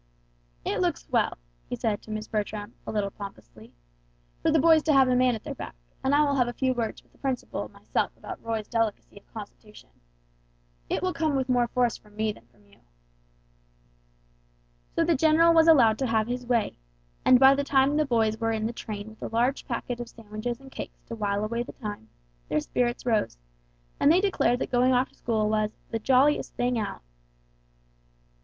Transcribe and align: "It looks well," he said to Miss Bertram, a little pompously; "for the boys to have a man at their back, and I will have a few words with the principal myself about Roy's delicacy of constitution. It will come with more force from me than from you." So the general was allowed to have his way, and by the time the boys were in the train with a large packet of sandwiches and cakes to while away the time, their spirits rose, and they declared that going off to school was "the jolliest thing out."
"It 0.65 0.79
looks 0.81 1.07
well," 1.11 1.37
he 1.69 1.75
said 1.75 2.01
to 2.01 2.09
Miss 2.09 2.27
Bertram, 2.27 2.73
a 2.87 2.91
little 2.91 3.11
pompously; 3.11 3.71
"for 4.41 4.49
the 4.49 4.57
boys 4.57 4.81
to 4.81 4.93
have 4.93 5.07
a 5.07 5.15
man 5.15 5.35
at 5.35 5.43
their 5.43 5.53
back, 5.53 5.75
and 6.03 6.15
I 6.15 6.23
will 6.23 6.33
have 6.37 6.47
a 6.47 6.53
few 6.53 6.73
words 6.73 7.03
with 7.03 7.11
the 7.11 7.19
principal 7.19 7.69
myself 7.69 8.09
about 8.17 8.43
Roy's 8.43 8.67
delicacy 8.67 9.17
of 9.17 9.31
constitution. 9.31 9.91
It 10.89 11.03
will 11.03 11.13
come 11.13 11.35
with 11.35 11.49
more 11.49 11.67
force 11.67 11.97
from 11.97 12.15
me 12.15 12.31
than 12.31 12.47
from 12.47 12.65
you." 12.65 12.79
So 14.95 15.03
the 15.05 15.13
general 15.13 15.53
was 15.53 15.67
allowed 15.67 15.99
to 15.99 16.07
have 16.07 16.25
his 16.25 16.47
way, 16.47 16.79
and 17.23 17.39
by 17.39 17.53
the 17.53 17.63
time 17.63 17.95
the 17.95 18.03
boys 18.03 18.39
were 18.39 18.51
in 18.53 18.65
the 18.65 18.73
train 18.73 19.07
with 19.07 19.21
a 19.21 19.27
large 19.27 19.67
packet 19.67 19.99
of 19.99 20.09
sandwiches 20.09 20.59
and 20.59 20.71
cakes 20.71 21.03
to 21.09 21.15
while 21.15 21.43
away 21.45 21.61
the 21.61 21.73
time, 21.73 22.09
their 22.49 22.59
spirits 22.59 23.05
rose, 23.05 23.37
and 23.99 24.11
they 24.11 24.19
declared 24.19 24.57
that 24.61 24.71
going 24.71 24.93
off 24.93 25.09
to 25.09 25.15
school 25.15 25.47
was 25.47 25.69
"the 25.91 25.99
jolliest 25.99 26.55
thing 26.55 26.79
out." 26.79 27.03